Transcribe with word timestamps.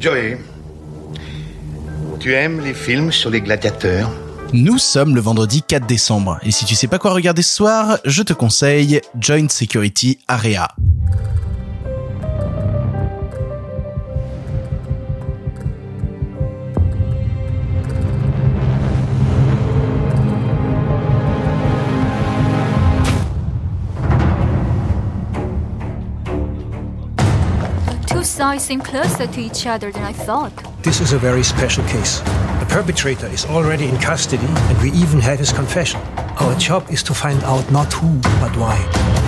Joey, 0.00 0.38
tu 2.20 2.32
aimes 2.32 2.60
les 2.60 2.72
films 2.72 3.10
sur 3.10 3.30
les 3.30 3.40
gladiateurs? 3.40 4.10
Nous 4.52 4.78
sommes 4.78 5.16
le 5.16 5.20
vendredi 5.20 5.62
4 5.66 5.86
décembre, 5.86 6.38
et 6.44 6.52
si 6.52 6.64
tu 6.64 6.76
sais 6.76 6.86
pas 6.86 7.00
quoi 7.00 7.12
regarder 7.12 7.42
ce 7.42 7.56
soir, 7.56 7.98
je 8.04 8.22
te 8.22 8.32
conseille 8.32 9.00
Joint 9.18 9.48
Security 9.48 10.20
Area. 10.28 10.68
Sides 28.38 28.62
seem 28.62 28.80
closer 28.80 29.26
to 29.26 29.40
each 29.40 29.66
other 29.66 29.90
than 29.90 30.04
I 30.04 30.12
thought. 30.12 30.52
This 30.84 31.00
is 31.00 31.12
a 31.12 31.18
very 31.18 31.42
special 31.42 31.82
case. 31.86 32.20
The 32.60 32.66
perpetrator 32.68 33.26
is 33.26 33.44
already 33.46 33.86
in 33.88 33.98
custody, 33.98 34.46
and 34.46 34.80
we 34.80 34.92
even 34.92 35.18
have 35.18 35.40
his 35.40 35.52
confession. 35.52 36.00
Our 36.38 36.54
job 36.56 36.86
is 36.88 37.02
to 37.04 37.14
find 37.14 37.42
out 37.42 37.68
not 37.72 37.92
who, 37.92 38.20
but 38.38 38.56
why. 38.56 38.78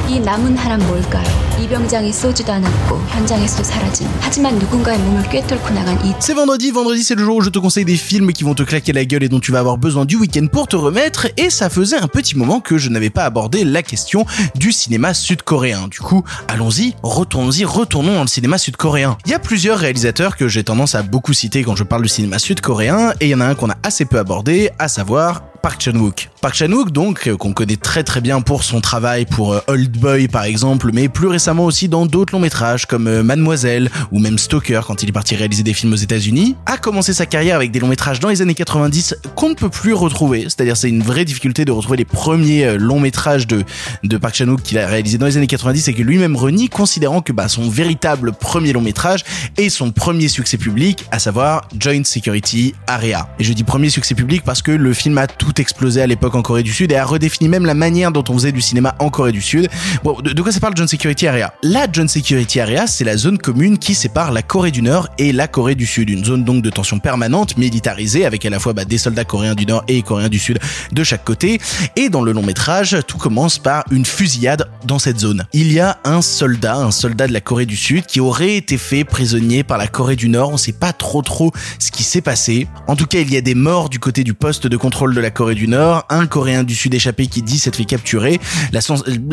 이 0.10 0.20
남은 0.20 0.58
하란 0.58 0.80
뭘까요? 0.88 1.26
이병장이 1.60 2.12
쏘지도 2.12 2.52
않았고 2.52 2.98
현장에서도 3.08 3.64
사라진 3.64 4.08
하지만 4.20 4.60
누군가의 4.60 5.00
몸을 5.00 5.24
꿰뚫고 5.30 5.74
나간 5.74 6.06
이 6.06 6.14
C'est 6.20 6.36
vendredi, 6.36 6.72
vendredi 6.72 7.04
c'est 7.04 7.16
le 7.16 7.24
jour 7.24 7.38
où 7.38 7.42
je 7.42 7.50
te 7.50 7.60
conseille 7.60 7.86
des 7.86 7.96
films 7.96 8.34
qui 8.34 8.44
vont 8.44 8.54
te 8.54 8.64
claquer 8.64 8.94
la 8.94 9.06
gueule 9.06 9.24
et 9.24 9.30
dont 9.30 9.40
tu 9.40 9.52
vas 9.52 9.60
avoir 9.60 9.78
besoin 9.78 10.06
du 10.06 10.16
week-end 10.18 10.48
pour 10.48 10.68
te 10.68 10.76
remettre, 10.76 11.28
et 11.38 11.50
ça 11.50 11.70
faisait 11.70 11.98
un 11.98 12.08
petit 12.08 12.38
moment 12.38 12.60
que 12.60 12.78
je 12.78 12.90
n'avais 12.90 13.10
pas 13.10 13.24
abordé 13.24 13.64
la 13.64 13.84
question 13.84 14.26
du 14.56 14.72
cinéma 14.72 15.14
sud-coréen. 15.14 15.88
Du 15.88 16.00
coup, 16.00 16.24
allons-y, 16.48 16.94
retournons-y, 17.04 17.66
retournons 17.66 18.16
dans 18.16 18.22
le 18.22 18.28
cinéma 18.28 18.58
sud-coréen. 18.58 19.18
Il 19.26 19.32
y 19.32 19.34
a 19.34 19.40
plusieurs 19.40 19.80
réalisateurs 19.80 20.36
que 20.36 20.48
j'ai 20.48 20.64
tendance 20.64 20.96
à 20.96 21.04
beaucoup 21.04 21.34
citer 21.34 21.64
quand 21.64 21.76
je 21.76 21.84
parle 21.84 22.04
du 22.04 22.10
cinéma 22.10 22.38
sud-coréen, 22.40 23.14
et 23.22 23.28
il 23.28 23.30
y 23.30 23.36
en 23.36 23.42
a 23.42 23.46
un 23.46 23.56
qu'on 23.56 23.70
a 23.70 23.76
assez 23.84 24.06
peu 24.06 24.20
abordé, 24.20 24.72
à 24.78 24.88
savoir 24.88 25.42
Park 25.63 25.83
Chan-wook. 25.83 26.29
Park 26.41 26.55
Chan-wook, 26.55 26.91
donc, 26.91 27.27
euh, 27.27 27.37
qu'on 27.37 27.53
connaît 27.53 27.77
très 27.77 28.03
très 28.03 28.21
bien 28.21 28.41
pour 28.41 28.65
son 28.65 28.81
travail 28.81 29.27
pour 29.27 29.53
euh, 29.53 29.61
Old 29.67 29.97
Boy 29.97 30.29
par 30.29 30.45
exemple, 30.45 30.91
mais 30.93 31.09
plus 31.09 31.27
récemment 31.27 31.65
aussi 31.65 31.89
dans 31.89 32.07
d'autres 32.07 32.33
longs 32.33 32.41
métrages 32.41 32.87
comme 32.87 33.07
euh, 33.07 33.23
Mademoiselle 33.23 33.91
ou 34.11 34.19
même 34.21 34.39
Stalker 34.39 34.81
quand 34.87 35.03
il 35.03 35.09
est 35.09 35.13
parti 35.13 35.37
réaliser 35.37 35.63
des 35.63 35.75
films 35.75 35.93
aux 35.93 35.97
États-Unis, 35.97 36.57
a 36.67 36.79
commencé 36.79 37.13
sa 37.13 37.27
carrière 37.27 37.57
avec 37.57 37.71
des 37.71 37.81
longs 37.81 37.89
métrages 37.89 38.21
dans 38.21 38.29
les 38.29 38.41
années 38.43 38.55
90 38.55 39.17
qu'on 39.35 39.51
ne 39.51 39.55
peut 39.55 39.69
plus 39.69 39.93
retrouver. 39.93 40.45
C'est-à-dire 40.45 40.77
c'est 40.77 40.89
une 40.89 41.03
vraie 41.03 41.25
difficulté 41.25 41.65
de 41.65 41.73
retrouver 41.73 41.99
les 41.99 42.05
premiers 42.05 42.79
longs 42.79 43.01
métrages 43.01 43.47
de 43.47 43.65
de 44.03 44.17
Park 44.17 44.35
Chan-wook 44.35 44.63
qu'il 44.63 44.79
a 44.79 44.87
réalisé 44.87 45.19
dans 45.19 45.27
les 45.27 45.37
années 45.37 45.47
90 45.47 45.89
et 45.89 45.95
que 45.95 46.03
lui-même 46.03 46.37
renie, 46.37 46.69
considérant 46.69 47.21
que 47.21 47.33
bah, 47.33 47.49
son 47.49 47.69
véritable 47.69 48.33
premier 48.33 48.73
long 48.73 48.81
métrage 48.81 49.25
est 49.57 49.69
son 49.69 49.91
premier 49.93 50.29
succès 50.29 50.57
public, 50.57 51.05
à 51.11 51.19
savoir 51.19 51.63
Joint 51.79 52.05
Security 52.05 52.75
Area. 52.87 53.29
Et 53.39 53.45
je 53.45 53.53
dis 53.53 53.65
premier 53.65 53.91
succès 53.91 54.15
public 54.15 54.43
parce 54.45 54.63
que 54.63 54.71
le 54.71 54.93
film 54.95 55.19
a 55.19 55.27
tout 55.27 55.50
explosé 55.59 56.03
à 56.03 56.07
l'époque 56.07 56.35
en 56.35 56.43
Corée 56.43 56.63
du 56.63 56.73
Sud 56.73 56.93
et 56.93 56.97
a 56.97 57.05
redéfini 57.05 57.49
même 57.49 57.67
la 57.67 57.75
manière 57.75 58.13
dont 58.13 58.25
on 58.29 58.35
faisait 58.35 58.53
du 58.53 58.61
cinéma 58.61 58.95
en 58.99 59.11
Corée 59.11 59.33
du 59.33 59.43
Sud. 59.43 59.69
Bon, 60.05 60.21
de, 60.21 60.41
quoi 60.43 60.53
ça 60.53 60.61
parle 60.61 60.77
Joint 60.77 60.87
Security 60.87 61.27
Area? 61.27 61.53
La 61.63 61.87
Joint 61.91 62.09
Security 62.09 62.61
Area, 62.61 62.87
c'est 62.87 63.05
la 63.05 63.17
zone 63.17 63.39
commune 63.39 63.79
qui 63.79 63.95
sépare 63.95 64.33
la 64.33 64.43
Corée 64.43 64.71
du 64.71 64.83
Nord 64.83 65.09
et 65.19 65.33
la 65.33 65.49
Corée 65.49 65.75
du 65.75 65.87
Sud. 65.87 66.11
Une 66.11 66.25
zone 66.25 66.45
donc 66.45 66.63
de 66.63 66.71
tension 66.71 66.99
permanente, 66.99 67.57
militarisée, 67.57 68.25
avec 68.25 68.45
à 68.45 68.51
la 68.51 68.59
fois 68.59 68.73
bah, 68.73 68.85
des 68.85 68.99
soldats 68.99 69.25
coréens 69.25 69.55
du 69.55 69.67
Nord 69.67 69.85
et 69.89 70.03
coréens 70.03 70.29
du 70.29 70.39
Sud 70.39 70.59
de 70.93 71.05
chaque 71.05 71.25
côté. 71.25 71.61
Et 71.97 72.09
dans 72.09 72.23
le 72.23 72.33
long 72.33 72.43
métrage, 72.43 72.97
tout 73.07 73.19
commence 73.19 73.59
par 73.59 73.85
une 73.91 74.05
fusillade 74.05 74.69
dans 74.85 74.99
cette 74.99 75.19
zone. 75.19 75.45
Il 75.53 75.73
y 75.73 75.81
a 75.81 75.99
un 76.05 76.23
soldat, 76.23 76.77
un 76.77 76.91
soldat 76.91 77.27
de 77.27 77.33
la 77.33 77.41
Corée 77.41 77.67
du 77.67 77.77
Sud, 77.77 78.07
qui 78.07 78.21
aurait 78.21 78.57
été 78.57 78.79
fait 78.79 79.05
prisonnier 79.05 79.63
par 79.65 79.79
la 79.79 79.87
Corée 79.87 80.17
du 80.17 80.29
Nord. 80.29 80.51
On 80.53 80.57
sait 80.57 80.73
pas 80.73 80.93
trop 80.93 81.23
trop 81.23 81.53
ce 81.79 81.91
qui 81.91 82.03
s'est 82.03 82.21
passé. 82.21 82.69
En 82.87 82.97
tout 82.97 83.07
cas, 83.07 83.21
il 83.21 83.33
y 83.33 83.37
a 83.37 83.41
des 83.41 83.55
morts 83.55 83.89
du 83.89 83.99
côté 83.99 84.25
du 84.25 84.35
poste 84.35 84.67
de 84.67 84.77
contrôle 84.77 85.15
de 85.15 85.21
la 85.21 85.31
Corée 85.31 85.40
du 85.41 85.69
Nord, 85.69 86.05
un 86.11 86.27
Coréen 86.27 86.65
du 86.65 86.75
Sud 86.75 86.95
échappé 86.95 87.27
qui 87.27 87.41
dit 87.41 87.59
s'être 87.59 87.77
fait 87.77 87.87
capturer. 87.87 88.39
La, 88.73 88.81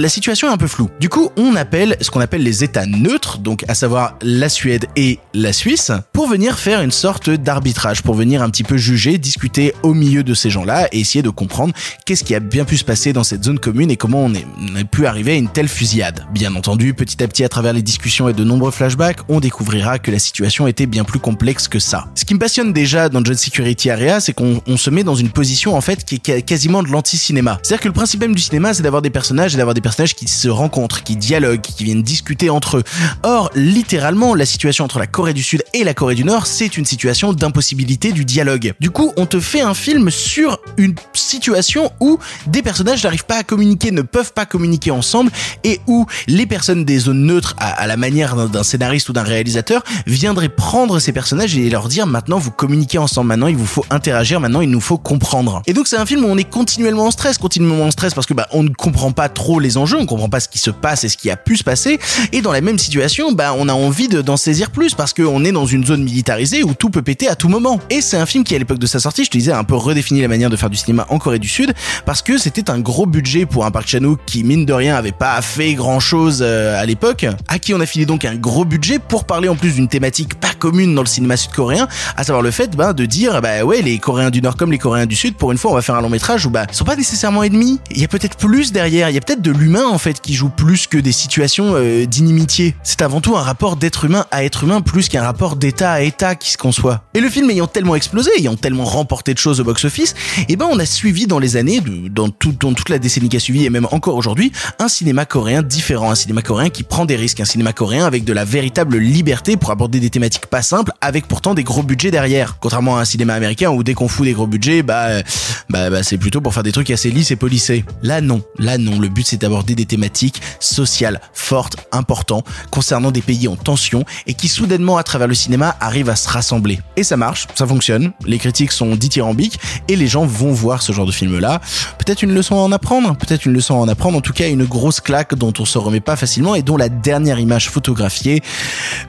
situation 0.09 0.47
est 0.47 0.51
un 0.51 0.57
peu 0.57 0.67
floue. 0.67 0.89
Du 1.01 1.09
coup, 1.09 1.31
on 1.35 1.55
appelle 1.55 1.97
ce 1.99 2.09
qu'on 2.09 2.21
appelle 2.21 2.43
les 2.43 2.63
États 2.63 2.85
neutres, 2.85 3.39
donc 3.39 3.65
à 3.67 3.75
savoir 3.75 4.17
la 4.21 4.47
Suède 4.47 4.85
et 4.95 5.19
la 5.33 5.51
Suisse, 5.51 5.91
pour 6.13 6.27
venir 6.27 6.57
faire 6.57 6.81
une 6.81 6.91
sorte 6.91 7.29
d'arbitrage, 7.29 8.03
pour 8.03 8.15
venir 8.15 8.41
un 8.41 8.49
petit 8.49 8.63
peu 8.63 8.77
juger, 8.77 9.17
discuter 9.17 9.73
au 9.83 9.93
milieu 9.93 10.23
de 10.23 10.33
ces 10.33 10.49
gens-là 10.49 10.87
et 10.93 11.01
essayer 11.01 11.21
de 11.21 11.29
comprendre 11.29 11.73
qu'est-ce 12.05 12.23
qui 12.23 12.35
a 12.35 12.39
bien 12.39 12.63
pu 12.63 12.77
se 12.77 12.85
passer 12.85 13.11
dans 13.11 13.25
cette 13.25 13.43
zone 13.43 13.59
commune 13.59 13.91
et 13.91 13.97
comment 13.97 14.23
on 14.23 14.33
est, 14.33 14.45
on 14.59 14.75
a 14.75 14.85
pu 14.85 15.05
arriver 15.05 15.33
à 15.33 15.35
une 15.35 15.49
telle 15.49 15.67
fusillade. 15.67 16.25
Bien 16.31 16.55
entendu, 16.55 16.93
petit 16.93 17.21
à 17.21 17.27
petit, 17.27 17.43
à 17.43 17.49
travers 17.49 17.73
les 17.73 17.81
discussions 17.81 18.29
et 18.29 18.33
de 18.33 18.45
nombreux 18.45 18.71
flashbacks, 18.71 19.19
on 19.27 19.41
découvrira 19.41 19.99
que 19.99 20.11
la 20.11 20.19
situation 20.19 20.67
était 20.67 20.85
bien 20.85 21.03
plus 21.03 21.19
complexe 21.19 21.67
que 21.67 21.79
ça. 21.79 22.07
Ce 22.15 22.23
qui 22.23 22.33
me 22.33 22.39
passionne 22.39 22.71
déjà 22.71 23.09
dans 23.09 23.23
John 23.23 23.35
Security 23.35 23.89
Area, 23.89 24.21
c'est 24.21 24.33
qu'on 24.33 24.61
on 24.65 24.77
se 24.77 24.89
met 24.89 25.03
dans 25.03 25.15
une 25.15 25.29
position 25.29 25.75
en 25.75 25.81
fait 25.81 25.96
qui 26.05 26.21
est 26.31 26.41
quasiment 26.41 26.83
de 26.83 26.89
l'anti-cinéma. 26.89 27.59
C'est-à-dire 27.63 27.81
que 27.81 27.87
le 27.87 27.93
principe 27.93 28.21
même 28.21 28.35
du 28.35 28.41
cinéma, 28.41 28.73
c'est 28.73 28.83
d'avoir 28.83 29.01
des 29.01 29.09
personnages 29.09 29.53
et 29.53 29.57
d'avoir 29.57 29.73
des 29.73 29.81
personnages 29.81 30.15
qui 30.15 30.27
se 30.27 30.47
rencontrent, 30.47 31.03
qui 31.03 31.15
dialoguent, 31.15 31.61
qui 31.61 31.83
viennent 31.83 32.03
discuter 32.03 32.49
entre 32.49 32.77
eux. 32.77 32.83
Or, 33.23 33.49
littéralement, 33.55 34.35
la 34.35 34.45
situation 34.45 34.85
entre 34.85 34.99
la 34.99 35.07
Corée 35.07 35.33
du 35.33 35.43
Sud 35.43 35.63
et 35.73 35.83
la 35.83 35.93
Corée 35.93 36.15
du 36.15 36.23
Nord, 36.23 36.47
c'est 36.47 36.77
une 36.77 36.85
situation 36.85 37.33
d'impossibilité 37.33 38.11
du 38.11 38.25
dialogue. 38.25 38.73
Du 38.79 38.89
coup, 38.89 39.11
on 39.17 39.25
te 39.25 39.39
fait 39.39 39.61
un 39.61 39.73
film 39.73 40.09
sur 40.11 40.59
une 40.77 40.95
situation 41.13 41.91
où 41.99 42.19
des 42.47 42.61
personnages 42.61 43.03
n'arrivent 43.03 43.25
pas 43.25 43.37
à 43.37 43.43
communiquer, 43.43 43.91
ne 43.91 44.01
peuvent 44.01 44.33
pas 44.33 44.45
communiquer 44.45 44.91
ensemble, 44.91 45.31
et 45.63 45.79
où 45.87 46.05
les 46.27 46.45
personnes 46.45 46.85
des 46.85 46.99
zones 46.99 47.25
neutres, 47.25 47.55
à, 47.59 47.87
la 47.87 47.97
manière 47.97 48.47
d'un- 48.47 48.63
scénariste 48.63 49.09
ou 49.09 49.13
d'un 49.13 49.23
réalisateur, 49.23 49.83
viendraient 50.05 50.49
prendre 50.49 50.99
ces 50.99 51.11
personnages 51.11 51.57
et 51.57 51.69
leur 51.69 51.87
dire 51.87 52.07
maintenant 52.07 52.37
vous 52.37 52.51
communiquez 52.51 52.97
ensemble, 52.97 53.27
maintenant 53.29 53.47
il 53.47 53.55
vous 53.55 53.65
faut 53.65 53.85
interagir, 53.89 54.39
maintenant 54.39 54.61
il 54.61 54.69
nous 54.69 54.81
faut 54.81 54.97
comprendre. 54.97 55.61
C'est 55.87 55.97
un 55.97 56.05
film 56.05 56.25
où 56.25 56.27
on 56.27 56.37
est 56.37 56.43
continuellement 56.49 57.05
en 57.05 57.11
stress, 57.11 57.37
continuellement 57.37 57.85
en 57.85 57.91
stress 57.91 58.13
parce 58.13 58.27
que 58.27 58.33
bah 58.33 58.47
on 58.51 58.63
ne 58.63 58.69
comprend 58.69 59.11
pas 59.11 59.29
trop 59.29 59.59
les 59.59 59.77
enjeux, 59.77 59.97
on 59.99 60.05
comprend 60.05 60.29
pas 60.29 60.39
ce 60.39 60.49
qui 60.49 60.59
se 60.59 60.69
passe 60.71 61.03
et 61.03 61.09
ce 61.09 61.17
qui 61.17 61.29
a 61.31 61.37
pu 61.37 61.57
se 61.57 61.63
passer, 61.63 61.99
et 62.31 62.41
dans 62.41 62.51
la 62.51 62.61
même 62.61 62.77
situation, 62.77 63.31
bah 63.31 63.53
on 63.57 63.69
a 63.69 63.73
envie 63.73 64.07
de- 64.07 64.21
d'en 64.21 64.37
saisir 64.37 64.71
plus 64.71 64.93
parce 64.93 65.13
qu'on 65.13 65.43
est 65.45 65.51
dans 65.51 65.65
une 65.65 65.85
zone 65.85 66.03
militarisée 66.03 66.63
où 66.63 66.73
tout 66.73 66.89
peut 66.89 67.01
péter 67.01 67.27
à 67.27 67.35
tout 67.35 67.47
moment. 67.49 67.79
Et 67.89 68.01
c'est 68.01 68.17
un 68.17 68.25
film 68.25 68.43
qui 68.43 68.55
à 68.55 68.59
l'époque 68.59 68.79
de 68.79 68.85
sa 68.87 68.99
sortie, 68.99 69.23
je 69.23 69.29
te 69.29 69.37
disais, 69.37 69.51
a 69.51 69.57
un 69.59 69.63
peu 69.63 69.75
redéfini 69.75 70.21
la 70.21 70.27
manière 70.27 70.49
de 70.49 70.55
faire 70.55 70.69
du 70.69 70.77
cinéma 70.77 71.05
en 71.09 71.17
Corée 71.19 71.39
du 71.39 71.47
Sud 71.47 71.73
parce 72.05 72.21
que 72.21 72.37
c'était 72.37 72.69
un 72.69 72.79
gros 72.79 73.05
budget 73.05 73.45
pour 73.45 73.65
un 73.65 73.71
Park 73.71 73.87
Chan-wook 73.87 74.19
qui 74.25 74.43
mine 74.43 74.65
de 74.65 74.73
rien 74.73 74.95
avait 74.95 75.11
pas 75.11 75.41
fait 75.41 75.73
grand 75.73 75.99
chose 75.99 76.43
à 76.43 76.85
l'époque, 76.85 77.25
à 77.47 77.59
qui 77.59 77.73
on 77.73 77.79
a 77.79 77.85
filé 77.85 78.05
donc 78.05 78.25
un 78.25 78.35
gros 78.35 78.65
budget 78.65 78.99
pour 78.99 79.25
parler 79.25 79.47
en 79.49 79.55
plus 79.55 79.73
d'une 79.75 79.87
thématique 79.87 80.35
pas 80.35 80.53
commune 80.59 80.93
dans 80.95 81.01
le 81.03 81.07
cinéma 81.07 81.37
sud-coréen, 81.37 81.87
à 82.15 82.23
savoir 82.23 82.41
le 82.41 82.51
fait 82.51 82.75
bah, 82.75 82.93
de 82.93 83.05
dire 83.05 83.41
bah 83.41 83.63
ouais 83.63 83.81
les 83.81 83.99
Coréens 83.99 84.29
du 84.31 84.41
Nord 84.41 84.57
comme 84.57 84.71
les 84.71 84.77
Coréens 84.77 85.05
du 85.05 85.15
Sud 85.15 85.35
pour 85.35 85.51
une 85.51 85.57
fois 85.57 85.71
on 85.71 85.75
faire 85.81 85.95
un 85.95 86.01
long 86.01 86.09
métrage 86.09 86.45
où 86.45 86.49
bah 86.49 86.65
ils 86.69 86.75
sont 86.75 86.85
pas 86.85 86.95
nécessairement 86.95 87.43
ennemis, 87.43 87.79
il 87.91 87.99
y 87.99 88.03
a 88.03 88.07
peut-être 88.07 88.37
plus 88.37 88.71
derrière, 88.71 89.09
il 89.09 89.15
y 89.15 89.17
a 89.17 89.21
peut-être 89.21 89.41
de 89.41 89.51
l'humain 89.51 89.85
en 89.85 89.97
fait 89.97 90.21
qui 90.21 90.33
joue 90.33 90.49
plus 90.49 90.87
que 90.87 90.97
des 90.97 91.11
situations 91.11 91.73
euh, 91.75 92.05
d'inimitié. 92.05 92.75
C'est 92.83 93.01
avant 93.01 93.21
tout 93.21 93.37
un 93.37 93.41
rapport 93.41 93.75
d'être 93.75 94.05
humain 94.05 94.25
à 94.31 94.43
être 94.43 94.63
humain 94.63 94.81
plus 94.81 95.09
qu'un 95.09 95.23
rapport 95.23 95.55
d'état 95.55 95.91
à 95.91 96.01
état 96.01 96.35
qui 96.35 96.51
se 96.51 96.57
conçoit. 96.57 97.03
Et 97.13 97.19
le 97.19 97.29
film 97.29 97.49
ayant 97.49 97.67
tellement 97.67 97.95
explosé, 97.95 98.31
ayant 98.37 98.55
tellement 98.55 98.85
remporté 98.85 99.33
de 99.33 99.39
choses 99.39 99.59
au 99.59 99.63
box-office, 99.63 100.15
et 100.49 100.55
ben 100.55 100.67
on 100.71 100.79
a 100.79 100.85
suivi 100.85 101.27
dans 101.27 101.39
les 101.39 101.57
années, 101.57 101.81
dans, 101.81 102.29
tout, 102.29 102.53
dans 102.59 102.73
toute 102.73 102.89
la 102.89 102.99
décennie 102.99 103.29
qui 103.29 103.37
a 103.37 103.39
suivi 103.39 103.65
et 103.65 103.69
même 103.69 103.87
encore 103.91 104.15
aujourd'hui, 104.15 104.51
un 104.79 104.87
cinéma 104.87 105.25
coréen 105.25 105.61
différent, 105.61 106.11
un 106.11 106.15
cinéma 106.15 106.41
coréen 106.41 106.69
qui 106.69 106.83
prend 106.83 107.05
des 107.05 107.15
risques, 107.15 107.39
un 107.39 107.45
cinéma 107.45 107.73
coréen 107.73 108.05
avec 108.05 108.23
de 108.23 108.33
la 108.33 108.45
véritable 108.45 108.97
liberté 108.97 109.57
pour 109.57 109.71
aborder 109.71 109.99
des 109.99 110.09
thématiques 110.09 110.47
pas 110.47 110.61
simples, 110.61 110.91
avec 111.01 111.27
pourtant 111.27 111.53
des 111.53 111.63
gros 111.63 111.83
budgets 111.83 112.11
derrière. 112.11 112.57
Contrairement 112.59 112.97
à 112.97 113.01
un 113.01 113.05
cinéma 113.05 113.33
américain 113.33 113.69
où 113.69 113.83
dès 113.83 113.93
qu'on 113.93 114.07
fout 114.07 114.25
des 114.25 114.33
gros 114.33 114.47
budgets, 114.47 114.83
bah, 114.83 115.05
euh, 115.07 115.21
bah, 115.69 115.89
bah 115.89 116.03
c'est 116.03 116.17
plutôt 116.17 116.41
pour 116.41 116.53
faire 116.53 116.63
des 116.63 116.71
trucs 116.71 116.89
assez 116.89 117.09
lisses 117.09 117.31
et 117.31 117.35
polissés. 117.35 117.85
Là 118.01 118.21
non, 118.21 118.41
là 118.57 118.77
non, 118.77 118.99
le 118.99 119.09
but 119.09 119.25
c'est 119.27 119.41
d'aborder 119.41 119.75
des 119.75 119.85
thématiques 119.85 120.41
sociales 120.59 121.19
fortes, 121.33 121.77
importantes, 121.91 122.45
concernant 122.71 123.11
des 123.11 123.21
pays 123.21 123.47
en 123.47 123.55
tension 123.55 124.05
et 124.25 124.33
qui 124.33 124.47
soudainement 124.47 124.97
à 124.97 125.03
travers 125.03 125.27
le 125.27 125.33
cinéma 125.33 125.75
arrivent 125.79 126.09
à 126.09 126.15
se 126.15 126.29
rassembler. 126.29 126.79
Et 126.95 127.03
ça 127.03 127.17
marche, 127.17 127.47
ça 127.55 127.67
fonctionne, 127.67 128.11
les 128.25 128.37
critiques 128.37 128.71
sont 128.71 128.95
dithyrambiques 128.95 129.59
et 129.87 129.95
les 129.95 130.07
gens 130.07 130.25
vont 130.25 130.51
voir 130.51 130.81
ce 130.81 130.91
genre 130.91 131.05
de 131.05 131.11
film 131.11 131.39
là. 131.39 131.61
Peut-être 131.97 132.23
une 132.23 132.33
leçon 132.33 132.55
à 132.55 132.59
en 132.59 132.71
apprendre, 132.71 133.15
peut-être 133.17 133.45
une 133.45 133.53
leçon 133.53 133.75
à 133.75 133.77
en 133.77 133.87
apprendre, 133.87 134.17
en 134.17 134.21
tout 134.21 134.33
cas 134.33 134.49
une 134.49 134.65
grosse 134.65 135.01
claque 135.01 135.35
dont 135.35 135.53
on 135.59 135.65
se 135.65 135.77
remet 135.77 135.99
pas 135.99 136.15
facilement 136.15 136.55
et 136.55 136.61
dont 136.61 136.77
la 136.77 136.89
dernière 136.89 137.39
image 137.39 137.69
photographiée 137.69 138.41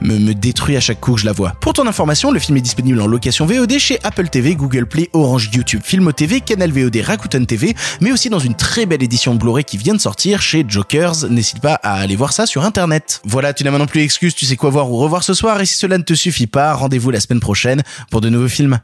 me, 0.01 0.19
me 0.19 0.35
détruit 0.35 0.77
à 0.77 0.81
chaque 0.81 1.01
coup 1.01 1.15
que 1.15 1.21
je 1.21 1.27
la 1.27 1.33
vois. 1.33 1.53
Pour 1.61 1.73
ton 1.73 1.87
information, 1.87 2.31
le 2.31 2.39
film 2.39 2.59
est 2.59 2.63
disponible 2.63 3.01
en 3.01 3.07
location 3.07 3.47
VOD 3.47 3.79
chez 3.79 3.99
Apple 4.03 4.29
TV, 4.29 4.55
Google 4.55 4.87
Play, 4.87 5.09
Orange, 5.13 5.51
YouTube, 5.53 5.81
Filmo 5.85 6.13
TV, 6.13 6.41
Canal 6.49 6.73
VOD, 6.73 6.97
Rakuten 7.05 7.45
TV, 7.45 7.77
mais 8.01 8.11
aussi 8.11 8.31
dans 8.31 8.39
une 8.39 8.55
très 8.55 8.87
belle 8.87 9.03
édition 9.03 9.35
Blu-ray 9.35 9.65
qui 9.65 9.77
vient 9.77 9.93
de 9.93 10.01
sortir 10.01 10.41
chez 10.41 10.65
Jokers. 10.67 11.29
N'hésite 11.29 11.61
pas 11.61 11.75
à 11.83 12.01
aller 12.01 12.17
voir 12.17 12.33
ça 12.33 12.47
sur 12.47 12.65
internet. 12.65 13.21
Voilà, 13.25 13.53
tu 13.53 13.65
n'as 13.65 13.71
maintenant 13.71 13.87
plus 13.87 14.01
d'excuses, 14.01 14.35
tu 14.35 14.47
sais 14.47 14.57
quoi 14.57 14.71
voir 14.71 14.91
ou 14.91 14.97
revoir 14.97 15.23
ce 15.25 15.35
soir 15.35 15.61
et 15.61 15.67
si 15.67 15.77
cela 15.77 15.99
ne 15.99 16.05
te 16.05 16.15
suffit 16.15 16.47
pas, 16.47 16.73
rendez-vous 16.73 17.11
la 17.11 17.21
semaine 17.21 17.41
prochaine 17.41 17.83
pour 18.11 18.23
de 18.23 18.31
nouveaux 18.31 18.49
films. 18.49 18.81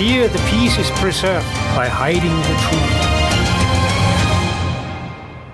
Here, 0.00 0.28
the 0.28 0.38
peace 0.48 0.78
is 0.80 0.90
preserved 0.98 1.46
by 1.76 1.86
hiding 1.86 2.32
the 2.32 2.56
truth. 2.56 3.20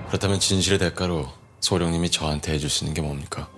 그렇다면 0.06 0.38
진실의 0.38 0.78
대가로 0.78 1.26
소령님이 1.58 2.12
저한테 2.12 2.52
해주시는 2.52 2.94
게 2.94 3.02
뭡니까? 3.02 3.48